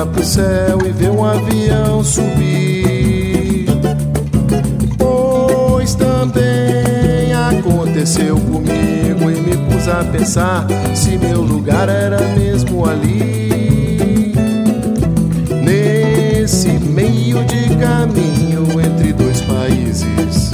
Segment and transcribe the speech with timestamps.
[0.00, 3.66] olha pro céu e vê um avião subir.
[4.96, 14.34] Pois também aconteceu comigo e me pus a pensar se meu lugar era mesmo ali.
[15.62, 20.52] Nesse meio de caminho entre dois países.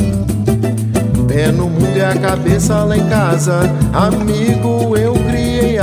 [1.29, 3.61] Pé no mundo e a cabeça lá em casa.
[3.93, 5.36] Amigo, eu criei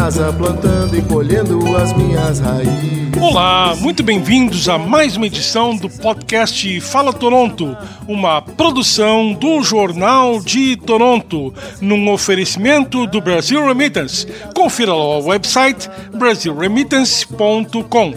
[0.03, 3.13] asa, plantando e colhendo as minhas raízes.
[3.21, 10.41] Olá, muito bem-vindos a mais uma edição do podcast Fala Toronto, uma produção do Jornal
[10.41, 14.27] de Toronto, num oferecimento do Brasil Remittance.
[14.53, 18.13] Confira lá o website brasilremittance.com.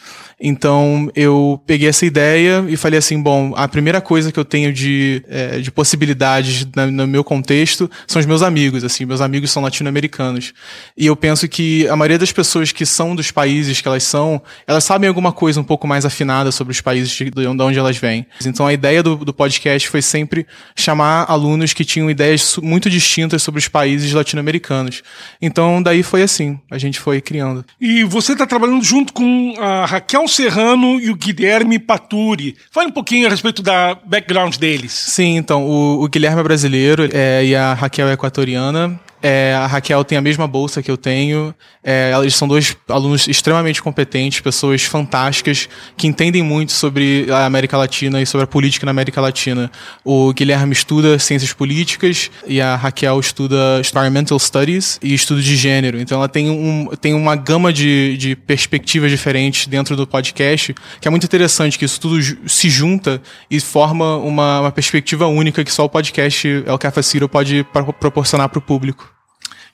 [0.41, 4.73] Então eu peguei essa ideia e falei assim, bom, a primeira coisa que eu tenho
[4.73, 9.63] de, é, de possibilidades no meu contexto são os meus amigos, assim, meus amigos são
[9.63, 10.53] latino-americanos.
[10.97, 14.41] E eu penso que a maioria das pessoas que são dos países que elas são,
[14.67, 17.97] elas sabem alguma coisa um pouco mais afinada sobre os países de, de onde elas
[17.97, 18.27] vêm.
[18.45, 23.43] Então a ideia do, do podcast foi sempre chamar alunos que tinham ideias muito distintas
[23.43, 25.03] sobre os países latino-americanos.
[25.41, 27.65] Então daí foi assim, a gente foi criando.
[27.81, 32.57] E você está trabalhando junto com a Raquel Serrano e o Guilherme Paturi.
[32.71, 34.93] Fale um pouquinho a respeito da background deles.
[34.93, 38.99] Sim, então, o, o Guilherme é brasileiro é, e a Raquel é equatoriana.
[39.23, 41.55] É, a Raquel tem a mesma bolsa que eu tenho.
[41.85, 47.77] É, eles são dois alunos extremamente competentes, pessoas fantásticas, que entendem muito sobre a América
[47.77, 49.71] Latina e sobre a política na América Latina.
[50.05, 56.01] O Guilherme estuda ciências políticas e a Raquel estuda Environmental Studies e estudo de gênero.
[56.01, 61.07] Então ela tem, um, tem uma gama de, de perspectivas diferentes dentro do podcast, que
[61.07, 65.73] é muito interessante, que isso tudo se junta e forma uma, uma perspectiva única que
[65.73, 67.65] só o podcast El Café pode
[68.01, 69.12] proporcionar para o público.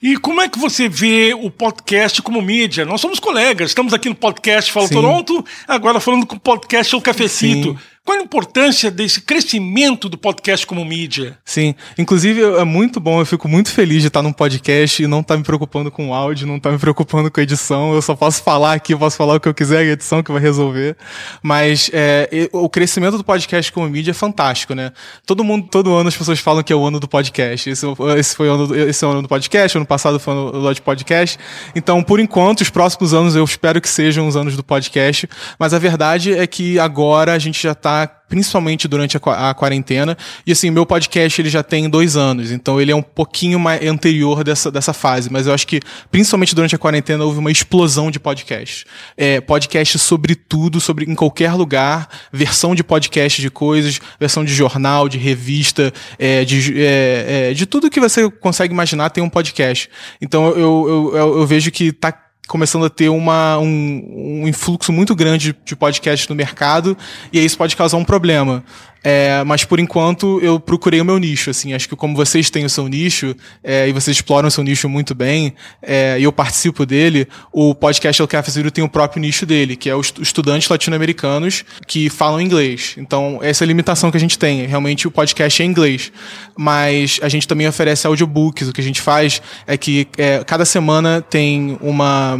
[0.01, 2.85] E como é que você vê o podcast como mídia?
[2.85, 4.93] Nós somos colegas, estamos aqui no podcast Fala Sim.
[4.93, 7.71] Toronto, agora falando com o podcast O Cafecito.
[7.71, 7.79] Sim.
[8.09, 11.37] Qual a importância desse crescimento do podcast como mídia?
[11.45, 15.19] Sim, inclusive é muito bom, eu fico muito feliz de estar num podcast e não
[15.19, 17.93] estar me preocupando com o áudio, não estar me preocupando com a edição.
[17.93, 20.41] Eu só posso falar aqui, posso falar o que eu quiser, a edição que vai
[20.41, 20.97] resolver.
[21.43, 24.91] Mas é, o crescimento do podcast como mídia é fantástico, né?
[25.23, 27.69] Todo mundo, todo ano as pessoas falam que é o ano do podcast.
[27.69, 27.85] Esse,
[28.17, 30.73] esse foi o ano, esse é o ano do podcast, ano passado foi o ano
[30.73, 31.37] do podcast.
[31.75, 35.29] Então, por enquanto, os próximos anos eu espero que sejam os anos do podcast.
[35.59, 40.17] Mas a verdade é que agora a gente já está principalmente durante a, a, quarentena.
[40.45, 43.85] E assim, meu podcast ele já tem dois anos, então ele é um pouquinho mais
[43.85, 45.31] anterior dessa, dessa fase.
[45.31, 45.79] Mas eu acho que,
[46.11, 48.85] principalmente durante a quarentena, houve uma explosão de podcast.
[49.17, 54.53] É, podcast sobre tudo, sobre em qualquer lugar, versão de podcast de coisas, versão de
[54.53, 59.29] jornal, de revista, é, de, é, é de tudo que você consegue imaginar tem um
[59.29, 59.89] podcast.
[60.21, 64.91] Então eu, eu, eu, eu vejo que tá começando a ter uma, um, um influxo
[64.91, 66.97] muito grande de podcasts no mercado,
[67.31, 68.63] e isso pode causar um problema.
[69.03, 72.65] É, mas por enquanto eu procurei o meu nicho, assim, acho que como vocês têm
[72.65, 76.31] o seu nicho, é, e vocês exploram o seu nicho muito bem, é, e eu
[76.31, 80.13] participo dele, o podcast El Café Zero tem o próprio nicho dele, que é os
[80.19, 82.95] estudantes latino-americanos que falam inglês.
[82.97, 84.65] Então, essa é a limitação que a gente tem.
[84.65, 86.11] Realmente o podcast é em inglês.
[86.57, 88.67] Mas a gente também oferece audiobooks.
[88.67, 92.37] O que a gente faz é que é, cada semana tem uma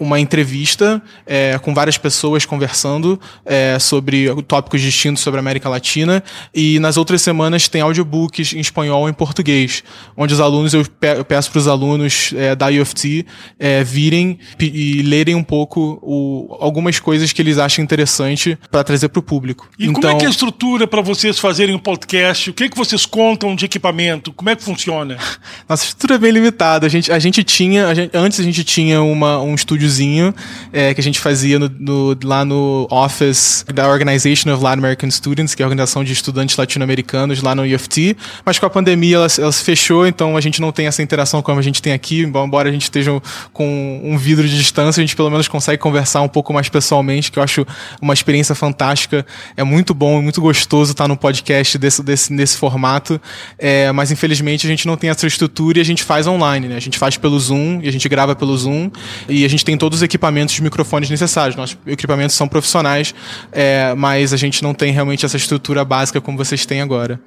[0.00, 6.24] uma entrevista é, com várias pessoas conversando é, sobre tópicos distintos sobre a América Latina.
[6.54, 9.84] E nas outras semanas tem audiobooks em espanhol e em português,
[10.16, 13.26] onde os alunos, eu, pe eu peço para os alunos é, da UFT
[13.58, 19.10] é, virem e lerem um pouco o, algumas coisas que eles acham interessante para trazer
[19.10, 19.68] para o público.
[19.78, 22.48] E então, como é então que é a estrutura para vocês fazerem um podcast?
[22.48, 24.32] O que, é que vocês contam de equipamento?
[24.32, 25.18] Como é que funciona?
[25.68, 26.86] Nossa estrutura é bem limitada.
[26.86, 29.54] A gente, a gente tinha, a gente, antes a gente tinha uma, um
[29.90, 30.34] estúdiozinho
[30.72, 35.10] é, que a gente fazia no, no, lá no office da Organization of Latin American
[35.10, 39.16] Students, que é a organização de estudantes latino-americanos lá no UFT, mas com a pandemia
[39.16, 41.92] ela, ela se fechou, então a gente não tem essa interação como a gente tem
[41.92, 43.10] aqui, embora a gente esteja
[43.52, 47.32] com um vidro de distância, a gente pelo menos consegue conversar um pouco mais pessoalmente,
[47.32, 47.66] que eu acho
[48.00, 49.26] uma experiência fantástica.
[49.56, 53.20] É muito bom, é muito gostoso estar no podcast desse, desse, nesse formato,
[53.58, 56.76] é, mas infelizmente a gente não tem essa estrutura e a gente faz online, né?
[56.76, 58.90] A gente faz pelo Zoom e a gente grava pelo Zoom
[59.28, 61.56] e a gente tem todos os equipamentos de microfones necessários.
[61.56, 63.14] Nossos equipamentos são profissionais,
[63.50, 67.18] é, mas a gente não tem realmente essa estrutura básica como vocês têm agora.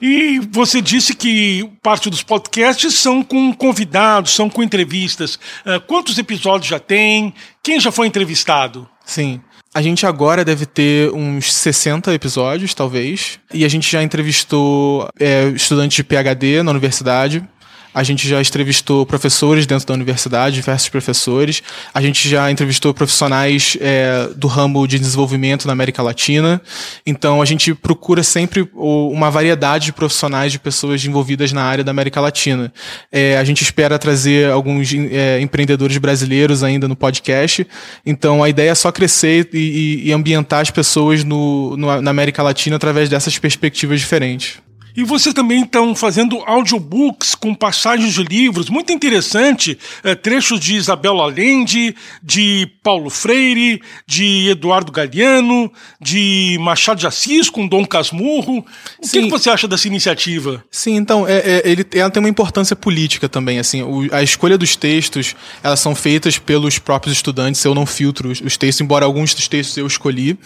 [0.00, 5.34] E você disse que parte dos podcasts são com convidados, são com entrevistas.
[5.34, 7.34] Uh, quantos episódios já tem?
[7.62, 8.88] Quem já foi entrevistado?
[9.04, 9.42] Sim.
[9.74, 13.38] A gente agora deve ter uns 60 episódios, talvez.
[13.52, 17.46] E a gente já entrevistou é, estudantes de PhD na universidade.
[17.92, 21.62] A gente já entrevistou professores dentro da universidade, diversos professores.
[21.92, 26.62] A gente já entrevistou profissionais é, do ramo de desenvolvimento na América Latina.
[27.04, 31.90] Então, a gente procura sempre uma variedade de profissionais, de pessoas envolvidas na área da
[31.90, 32.72] América Latina.
[33.10, 37.66] É, a gente espera trazer alguns é, empreendedores brasileiros ainda no podcast.
[38.06, 42.40] Então, a ideia é só crescer e, e ambientar as pessoas no, no, na América
[42.40, 44.69] Latina através dessas perspectivas diferentes.
[45.00, 50.74] E vocês também estão fazendo audiobooks com passagens de livros, muito interessante, é, trechos de
[50.74, 58.58] Isabel Allende, de Paulo Freire, de Eduardo Galeano, de Machado de Assis com Dom Casmurro.
[59.02, 60.62] O que, que, você acha dessa iniciativa?
[60.70, 64.58] Sim, então, é, é, ele, ela tem uma importância política também, assim, o, a escolha
[64.58, 69.06] dos textos, elas são feitas pelos próprios estudantes, eu não filtro os, os textos, embora
[69.06, 70.38] alguns dos textos eu escolhi,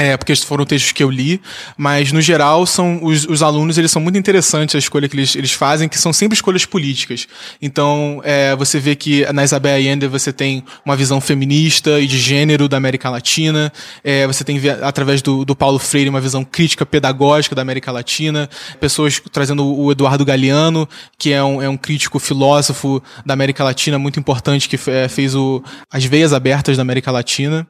[0.00, 1.40] é, porque esses foram textos que eu li,
[1.76, 5.36] mas no geral são os, os alunos eles são muito interessantes a escolha que eles,
[5.36, 7.26] eles fazem, que são sempre escolhas políticas.
[7.60, 12.18] Então é, você vê que na Isabel Allende você tem uma visão feminista e de
[12.18, 16.86] gênero da América Latina, é, você tem através do, do Paulo Freire uma visão crítica
[16.86, 18.48] pedagógica da América Latina,
[18.80, 20.88] pessoas trazendo o Eduardo Galeano,
[21.18, 25.34] que é um, é um crítico filósofo da América Latina muito importante que é, fez
[25.34, 27.66] o, as veias abertas da América Latina.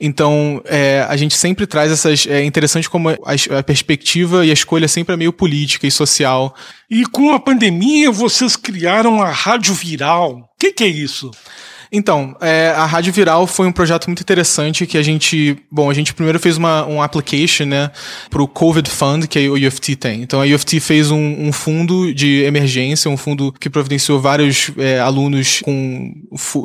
[0.00, 2.26] Então é, a gente sempre traz essas.
[2.26, 3.16] É interessante como a,
[3.58, 6.54] a perspectiva e a escolha sempre é meio política e social.
[6.90, 10.50] E com a pandemia, vocês criaram a Rádio Viral.
[10.54, 11.30] O que, que é isso?
[11.94, 15.94] Então, é, a Rádio Viral foi um projeto muito interessante que a gente, bom, a
[15.94, 17.90] gente primeiro fez uma um application, né,
[18.30, 20.22] pro COVID Fund que a UFT tem.
[20.22, 25.00] Então a UFT fez um, um fundo de emergência, um fundo que providenciou vários é,
[25.00, 26.14] alunos com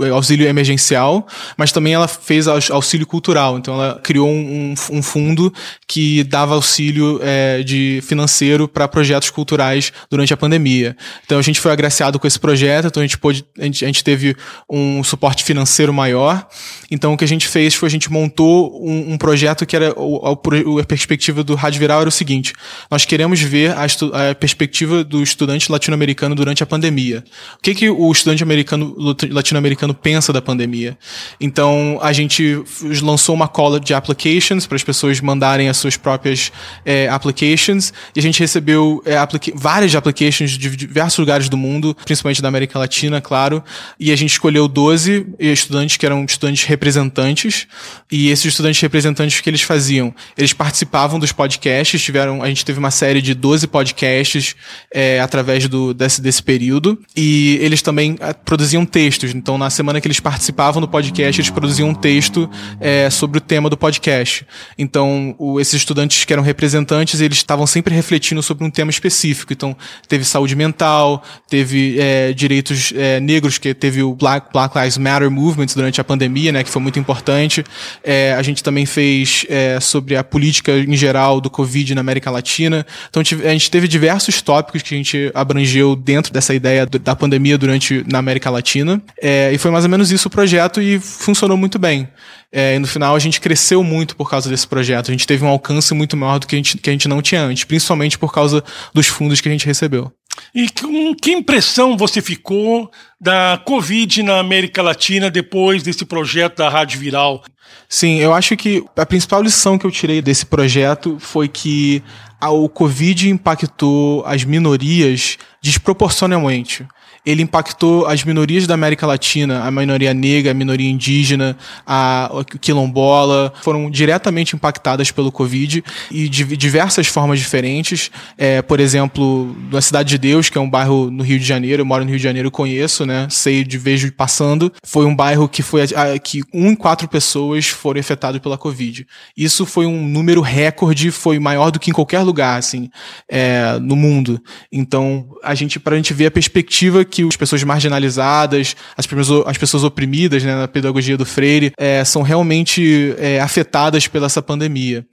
[0.01, 1.27] é, auxílio emergencial,
[1.57, 3.57] mas também ela fez auxílio cultural.
[3.57, 5.53] Então ela criou um, um fundo
[5.85, 10.95] que dava auxílio é, de financeiro para projetos culturais durante a pandemia.
[11.25, 13.87] Então a gente foi agraciado com esse projeto, então a gente pôde, a gente, a
[13.87, 14.35] gente teve
[14.69, 15.03] um
[15.43, 16.47] financeiro maior.
[16.89, 19.93] Então o que a gente fez foi a gente montou um, um projeto que era
[19.97, 22.53] o, a, a, perspectiva do Rádio Viral era o seguinte:
[22.89, 23.85] nós queremos ver a,
[24.31, 27.23] a perspectiva do estudante latino-americano durante a pandemia.
[27.57, 28.95] O que, que o estudante americano
[29.29, 30.97] latino-americano pensa da pandemia?
[31.41, 32.63] Então a gente
[33.01, 36.51] lançou uma cola de applications para as pessoas mandarem as suas próprias
[36.85, 39.15] é, applications e a gente recebeu é,
[39.55, 43.63] várias applications de diversos lugares do mundo, principalmente da América Latina, claro,
[43.99, 47.67] e a gente escolheu 12 12 estudantes que eram estudantes representantes,
[48.11, 50.13] e esses estudantes representantes, o que eles faziam?
[50.37, 54.55] Eles participavam dos podcasts, tiveram, a gente teve uma série de 12 podcasts
[54.93, 59.33] é, através do, desse, desse período, e eles também é, produziam textos.
[59.33, 62.49] Então, na semana que eles participavam do podcast, eles produziam um texto
[62.79, 64.45] é, sobre o tema do podcast.
[64.77, 69.53] Então, o, esses estudantes que eram representantes, eles estavam sempre refletindo sobre um tema específico.
[69.53, 69.75] Então,
[70.07, 75.29] teve saúde mental, teve é, direitos é, negros, que teve o Black, Black Lives Matter
[75.29, 77.63] Movement durante a pandemia, né, que foi muito importante.
[78.03, 82.29] É, a gente também fez é, sobre a política em geral do Covid na América
[82.31, 82.85] Latina.
[83.09, 87.57] Então a gente teve diversos tópicos que a gente abrangeu dentro dessa ideia da pandemia
[87.57, 89.01] durante na América Latina.
[89.21, 92.07] É, e foi mais ou menos isso o projeto e funcionou muito bem.
[92.51, 95.09] É, e no final a gente cresceu muito por causa desse projeto.
[95.09, 97.21] A gente teve um alcance muito maior do que a gente, que a gente não
[97.21, 98.63] tinha antes, principalmente por causa
[98.93, 100.11] dos fundos que a gente recebeu.
[100.53, 106.69] E com que impressão você ficou da Covid na América Latina depois desse projeto da
[106.69, 107.43] Rádio Viral?
[107.89, 112.03] Sim, eu acho que a principal lição que eu tirei desse projeto foi que
[112.41, 116.85] o Covid impactou as minorias desproporcionalmente
[117.27, 122.31] ele impactou as minorias da América Latina, a minoria negra, a minoria indígena, a
[122.61, 128.09] quilombola, foram diretamente impactadas pelo Covid e de diversas formas diferentes.
[128.37, 131.81] É, por exemplo, na Cidade de Deus, que é um bairro no Rio de Janeiro,
[131.81, 133.27] eu moro no Rio de Janeiro, conheço, né?
[133.29, 134.71] Sei de vejo passando.
[134.81, 139.05] Foi um bairro que foi a, que um em quatro pessoas foram afetadas pela Covid.
[139.35, 142.89] Isso foi um número recorde, foi maior do que em qualquer lugar, assim,
[143.29, 144.41] é, no mundo.
[144.71, 149.07] Então, a gente, para a gente ver a perspectiva que que as pessoas marginalizadas, as,
[149.45, 154.41] as pessoas oprimidas né, na pedagogia do Freire, é, são realmente é, afetadas pela essa
[154.41, 155.05] pandemia.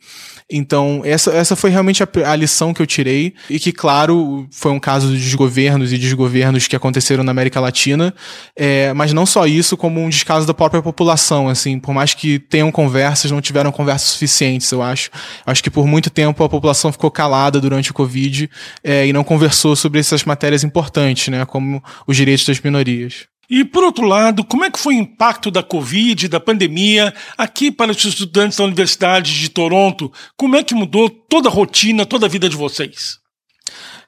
[0.51, 4.73] Então, essa, essa foi realmente a, a, lição que eu tirei, e que, claro, foi
[4.73, 8.15] um caso de desgovernos e desgovernos que aconteceram na América Latina,
[8.57, 12.39] é, mas não só isso, como um descaso da própria população, assim, por mais que
[12.39, 15.11] tenham conversas, não tiveram conversas suficientes, eu acho.
[15.47, 18.51] Acho que por muito tempo a população ficou calada durante o Covid
[18.83, 23.34] é, e não conversou sobre essas matérias importantes, né, como os direitos das minorias.
[23.49, 27.71] E, por outro lado, como é que foi o impacto da Covid, da pandemia, aqui
[27.71, 30.13] para os estudantes da Universidade de Toronto?
[30.37, 33.19] Como é que mudou toda a rotina, toda a vida de vocês?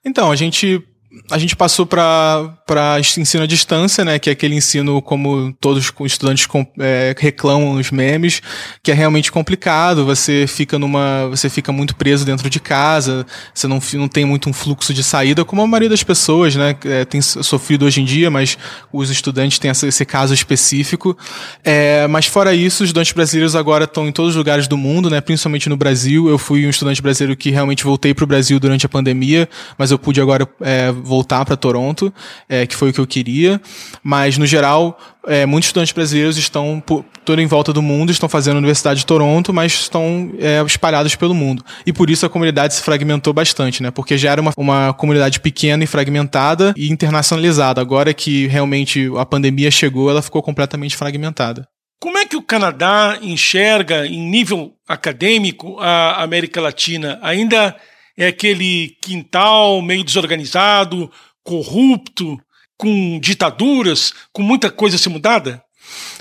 [0.04, 0.82] Então, a gente
[1.30, 6.12] a gente passou para ensino à distância, né, que é aquele ensino como todos os
[6.12, 6.46] estudantes
[6.78, 8.42] é, reclamam nos memes,
[8.82, 10.04] que é realmente complicado.
[10.04, 14.49] Você fica numa, você fica muito preso dentro de casa, você não, não tem muito
[14.49, 18.04] um fluxo de saída, como a maioria das pessoas, né, é, tem sofrido hoje em
[18.04, 18.58] dia, mas
[18.92, 21.16] os estudantes têm essa, esse caso específico.
[21.64, 25.08] É, mas fora isso, os estudantes brasileiros agora estão em todos os lugares do mundo,
[25.08, 26.28] né, principalmente no Brasil.
[26.28, 29.90] Eu fui um estudante brasileiro que realmente voltei para o Brasil durante a pandemia, mas
[29.90, 32.12] eu pude agora é, voltar para Toronto,
[32.48, 33.60] é, que foi o que eu queria.
[34.02, 38.28] Mas, no geral, é, muitos estudantes brasileiros estão por, todo em volta do mundo, estão
[38.28, 41.64] fazendo a Universidade de Toronto, mas estão é, espalhados pelo mundo.
[41.84, 43.90] E por isso a comunidade se fragmentou bastante, né?
[43.90, 47.80] Porque já era uma, uma comunidade pequena e fragmentada e internacionalizada.
[47.80, 51.66] Agora que realmente a pandemia chegou, ela ficou completamente fragmentada.
[51.98, 57.18] Como é que o Canadá enxerga, em nível acadêmico, a América Latina?
[57.22, 57.75] Ainda
[58.16, 61.11] é aquele quintal meio desorganizado,
[61.42, 62.40] corrupto,
[62.76, 65.62] com ditaduras, com muita coisa se mudada?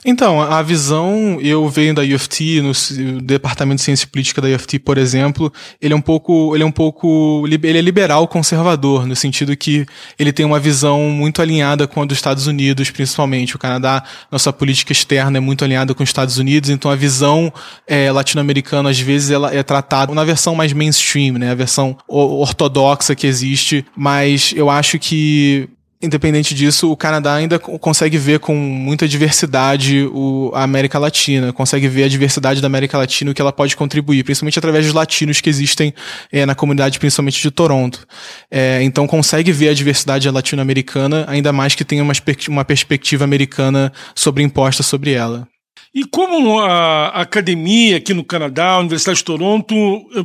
[0.07, 4.99] Então, a visão, eu venho da UFT, no departamento de ciência política da UFT, por
[4.99, 9.57] exemplo, ele é um pouco, ele é um pouco, ele é liberal conservador, no sentido
[9.57, 9.83] que
[10.19, 13.55] ele tem uma visão muito alinhada com a dos Estados Unidos, principalmente.
[13.55, 17.51] O Canadá, nossa política externa é muito alinhada com os Estados Unidos, então a visão
[17.87, 23.15] é, latino-americana, às vezes, ela é tratada na versão mais mainstream, né, a versão ortodoxa
[23.15, 25.67] que existe, mas eu acho que
[26.01, 31.87] independente disso, o Canadá ainda consegue ver com muita diversidade o, a América Latina, consegue
[31.87, 34.93] ver a diversidade da América Latina e o que ela pode contribuir, principalmente através dos
[34.93, 35.93] latinos que existem
[36.31, 38.05] é, na comunidade, principalmente de Toronto.
[38.51, 42.13] É, então consegue ver a diversidade latino-americana, ainda mais que tenha uma,
[42.49, 45.47] uma perspectiva americana sobreimposta sobre ela.
[45.95, 49.75] E como a academia aqui no Canadá, a Universidade de Toronto,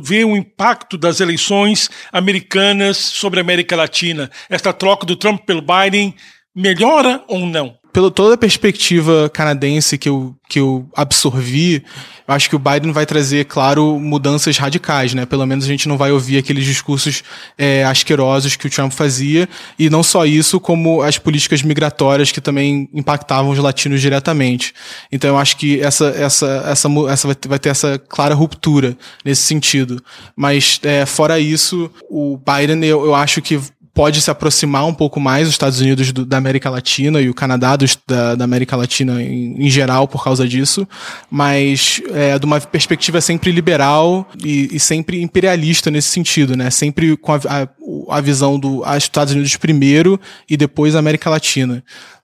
[0.01, 4.29] vê o impacto das eleições americanas sobre a América Latina?
[4.49, 6.13] Esta troca do Trump pelo Biden
[6.53, 7.80] melhora ou não?
[7.91, 11.83] Pela toda a perspectiva canadense que eu, que eu absorvi,
[12.27, 15.25] eu acho que o Biden vai trazer, claro, mudanças radicais, né?
[15.25, 17.23] Pelo menos a gente não vai ouvir aqueles discursos
[17.57, 22.39] é, asquerosos que o Trump fazia, e não só isso, como as políticas migratórias que
[22.39, 24.73] também impactavam os latinos diretamente.
[25.11, 30.01] Então eu acho que essa, essa, essa, essa vai ter essa clara ruptura nesse sentido.
[30.35, 33.59] Mas é, fora isso, o Biden, eu, eu acho que
[33.93, 37.33] pode se aproximar um pouco mais dos Estados Unidos do, da América Latina e o
[37.33, 40.87] Canadá do, da, da, América Latina em, em, geral por causa disso,
[41.29, 46.69] mas é, de uma perspectiva sempre liberal e, e, sempre imperialista nesse sentido, né?
[46.69, 50.19] Sempre com a, a, a visão do Estados Unidos primeiro
[50.49, 51.83] e depois a América Latina,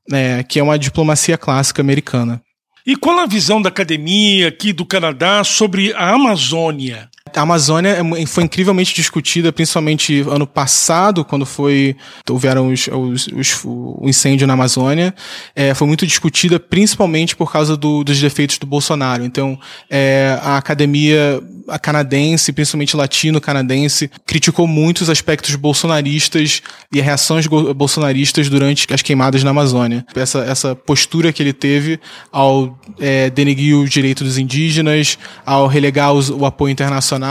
[0.10, 0.44] né?
[0.44, 2.42] que é uma diplomacia clássica americana.
[2.86, 7.10] E qual a visão da academia aqui do Canadá sobre a Amazônia?
[7.38, 11.96] A Amazônia é foi incrivelmente discutida, principalmente ano passado, quando foi
[12.30, 15.14] houveram os, os, os, o incêndio na Amazônia.
[15.56, 19.24] É, foi muito discutida, principalmente por causa do, dos defeitos do Bolsonaro.
[19.24, 21.42] Então, é, a academia
[21.82, 26.62] canadense, principalmente latino-canadense, criticou muito os aspectos bolsonaristas
[26.94, 30.06] e as reações bolsonaristas durante as queimadas na Amazônia.
[30.16, 32.00] Essa, essa postura que ele teve
[32.32, 37.27] ao é, denegrir o direito dos indígenas, ao relegar os, o apoio internacional.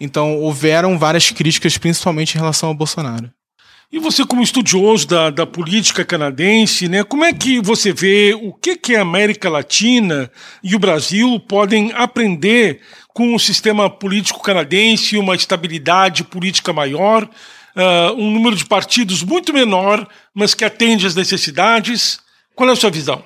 [0.00, 3.30] Então, houveram várias críticas, principalmente em relação ao Bolsonaro.
[3.92, 8.52] E você, como estudioso da, da política canadense, né, como é que você vê o
[8.52, 10.30] que, que a América Latina
[10.62, 12.80] e o Brasil podem aprender
[13.14, 19.52] com o sistema político canadense, uma estabilidade política maior, uh, um número de partidos muito
[19.52, 22.18] menor, mas que atende às necessidades?
[22.56, 23.22] Qual é a sua visão?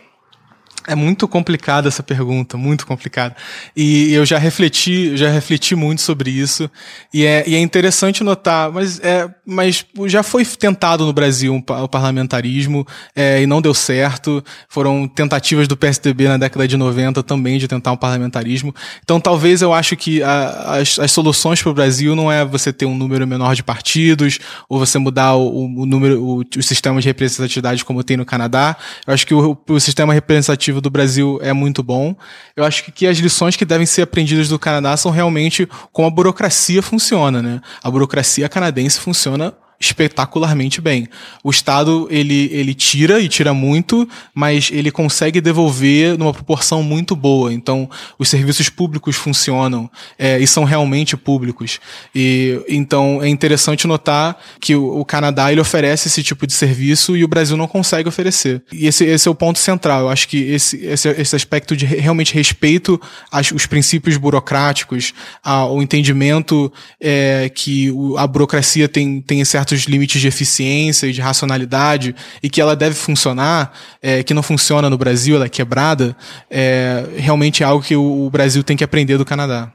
[0.86, 3.36] É muito complicada essa pergunta, muito complicada.
[3.76, 6.70] E eu já refleti, já refleti muito sobre isso.
[7.12, 11.88] E é, e é interessante notar, mas, é, mas já foi tentado no Brasil o
[11.88, 14.42] parlamentarismo é, e não deu certo.
[14.68, 18.74] Foram tentativas do PSDB na década de 90 também de tentar um parlamentarismo.
[19.02, 22.72] Então talvez eu acho que a, as, as soluções para o Brasil não é você
[22.72, 27.00] ter um número menor de partidos ou você mudar o, o número, o, o sistema
[27.00, 28.76] de representatividade como tem no Canadá.
[29.06, 32.14] Eu acho que o, o sistema representativo do Brasil é muito bom.
[32.54, 36.06] Eu acho que, que as lições que devem ser aprendidas do Canadá são realmente como
[36.06, 37.62] a burocracia funciona, né?
[37.82, 41.08] A burocracia canadense funciona espetacularmente bem.
[41.42, 47.16] O Estado, ele, ele tira e tira muito, mas ele consegue devolver numa proporção muito
[47.16, 47.50] boa.
[47.52, 51.80] Então, os serviços públicos funcionam é, e são realmente públicos.
[52.14, 57.16] E Então, é interessante notar que o, o, Canadá, ele oferece esse tipo de serviço
[57.16, 58.62] e o Brasil não consegue oferecer.
[58.70, 60.02] E esse, esse é o ponto central.
[60.02, 65.82] Eu acho que esse, esse, esse aspecto de realmente respeito aos os princípios burocráticos, ao
[65.82, 66.70] entendimento
[67.00, 72.50] é, que a burocracia tem, tem certo certos limites de eficiência e de racionalidade e
[72.50, 73.72] que ela deve funcionar,
[74.02, 76.16] é, que não funciona no Brasil, ela é quebrada,
[76.50, 79.72] é, realmente é algo que o, Brasil tem que aprender do Canadá.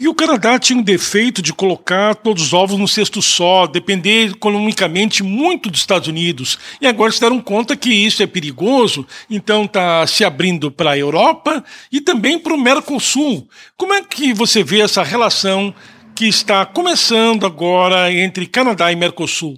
[0.00, 4.30] E o Canadá tinha um defeito de colocar todos os ovos no cesto só, depender
[4.30, 6.56] economicamente muito dos Estados Unidos.
[6.80, 10.98] E agora se deram conta que isso é perigoso, então está se abrindo para a
[10.98, 13.48] Europa e também para o Mercosul.
[13.76, 15.74] Como é que você vê essa relação
[16.18, 19.56] que está começando agora entre Canadá e Mercosul.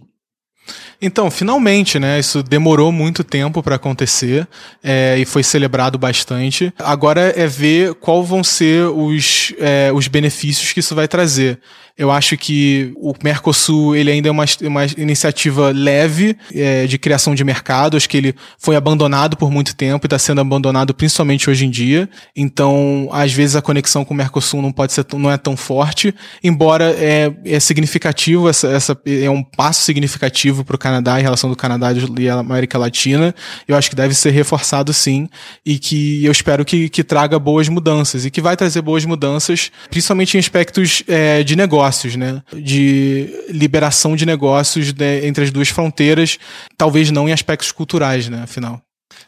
[1.01, 2.21] Então, finalmente, né?
[2.21, 4.47] Isso demorou muito tempo para acontecer
[4.85, 6.71] é, e foi celebrado bastante.
[6.79, 11.59] Agora é ver qual vão ser os, é, os benefícios que isso vai trazer.
[12.01, 17.35] Eu acho que o Mercosul ele ainda é uma, uma iniciativa leve é, de criação
[17.35, 17.95] de mercado.
[17.95, 21.71] Acho que ele foi abandonado por muito tempo e está sendo abandonado principalmente hoje em
[21.71, 22.09] dia.
[22.35, 26.15] Então, às vezes a conexão com o Mercosul não pode ser não é tão forte,
[26.43, 31.51] embora é, é significativo essa, essa é um passo significativo para o Canadá em relação
[31.51, 33.35] do Canadá e a América Latina.
[33.69, 35.29] Eu acho que deve ser reforçado sim
[35.67, 39.71] e que eu espero que, que traga boas mudanças e que vai trazer boas mudanças,
[39.91, 42.43] principalmente em aspectos é, de negócio negócios, né?
[42.53, 46.39] De liberação de negócios entre as duas fronteiras,
[46.77, 48.43] talvez não em aspectos culturais, né?
[48.43, 48.81] Afinal.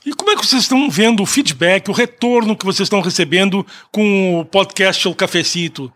[0.06, 3.66] E como é que vocês estão vendo o feedback, o retorno que vocês estão recebendo
[3.90, 5.92] com o podcast O Cafecito?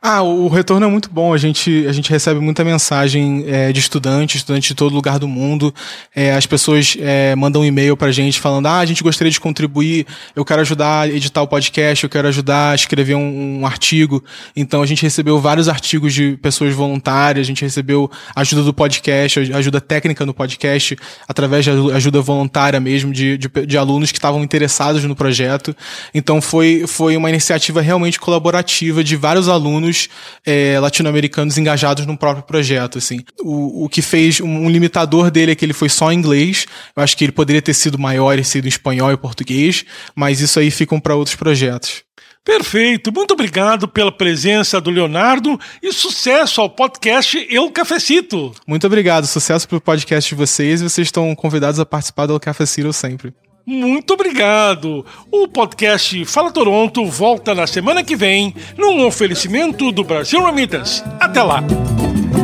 [0.00, 1.34] Ah, o retorno é muito bom.
[1.34, 5.26] A gente, a gente recebe muita mensagem é, de estudantes, estudantes de todo lugar do
[5.26, 5.74] mundo.
[6.14, 9.40] É, as pessoas é, mandam um e-mail pra gente falando: ah, a gente gostaria de
[9.40, 10.06] contribuir,
[10.36, 14.22] eu quero ajudar a editar o podcast, eu quero ajudar a escrever um, um artigo.
[14.54, 19.52] Então a gente recebeu vários artigos de pessoas voluntárias, a gente recebeu ajuda do podcast,
[19.52, 24.44] ajuda técnica no podcast, através de ajuda voluntária mesmo, de, de, de alunos que estavam
[24.44, 25.74] interessados no projeto.
[26.14, 30.08] Então foi, foi uma iniciativa realmente colaborativa de vários alunos alunos
[30.44, 33.20] é, latino-americanos engajados no próprio projeto, assim.
[33.40, 36.66] O, o que fez um limitador dele é que ele foi só em inglês.
[36.94, 40.40] Eu acho que ele poderia ter sido maior e sido em espanhol e português, mas
[40.40, 42.02] isso aí ficam para outros projetos.
[42.44, 48.54] Perfeito, muito obrigado pela presença do Leonardo e sucesso ao podcast Eu Cafecito.
[48.66, 52.40] Muito obrigado, sucesso para o podcast de vocês e vocês estão convidados a participar do
[52.40, 53.34] Cafecito sempre.
[53.70, 55.04] Muito obrigado.
[55.30, 61.04] O podcast Fala Toronto volta na semana que vem num oferecimento do Brasil Remittance.
[61.20, 61.62] Até lá.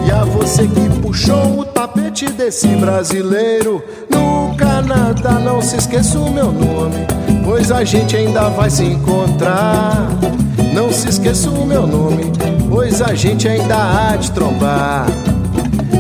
[0.06, 6.30] E a você que puxou o tapete desse brasileiro no Canadá, não se esqueça o
[6.30, 7.06] meu nome,
[7.42, 10.06] pois a gente ainda vai se encontrar.
[10.74, 12.24] Não se esqueça o meu nome,
[12.68, 13.76] pois a gente ainda
[14.10, 15.06] há de trombar.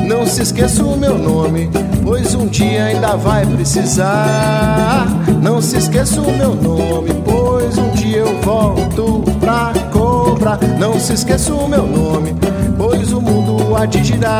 [0.06, 1.70] Não se esqueça o meu nome,
[2.02, 5.06] pois um dia ainda vai precisar.
[5.42, 10.58] Não se esqueça o meu nome, pois um dia eu volto pra cobrar.
[10.78, 12.34] Não se esqueça o meu nome,
[12.76, 14.34] pois o mundo há de girar.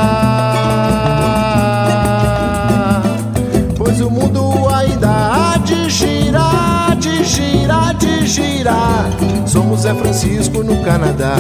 [3.76, 9.06] Pois o mundo ainda há de girar, de girar, de girar.
[9.46, 11.36] Somos Zé Francisco no Canadá.